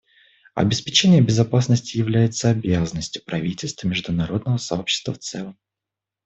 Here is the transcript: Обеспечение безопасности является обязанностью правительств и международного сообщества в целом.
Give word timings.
Обеспечение 0.55 1.21
безопасности 1.21 1.95
является 1.95 2.49
обязанностью 2.49 3.21
правительств 3.23 3.83
и 3.83 3.87
международного 3.87 4.57
сообщества 4.57 5.13
в 5.13 5.19
целом. 5.19 5.55